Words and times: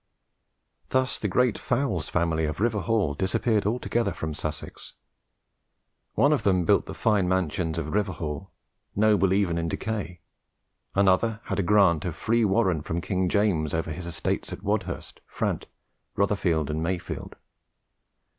Thus 0.89 1.19
the 1.19 1.27
great 1.27 1.59
Fowles 1.59 2.09
family 2.09 2.45
of 2.45 2.59
Riverhall 2.59 3.13
disappeared 3.15 3.67
altogether 3.67 4.11
from 4.11 4.33
Sussex. 4.33 4.95
One 6.15 6.33
of 6.33 6.41
them 6.41 6.65
built 6.65 6.87
the 6.87 6.95
fine 6.95 7.27
mansion 7.29 7.79
of 7.79 7.93
Riverhall, 7.93 8.49
noble 8.95 9.31
even 9.31 9.59
in 9.59 9.67
decay. 9.67 10.21
Another 10.95 11.39
had 11.43 11.59
a 11.59 11.61
grant 11.61 12.03
of 12.05 12.15
free 12.15 12.43
warren 12.43 12.81
from 12.81 12.99
King 12.99 13.29
James 13.29 13.75
over 13.75 13.91
his 13.91 14.07
estates 14.07 14.51
in 14.51 14.61
Wadhurst, 14.63 15.21
Frant, 15.27 15.67
Rotherfield, 16.17 16.71
and 16.71 16.81
Mayfield. 16.81 17.35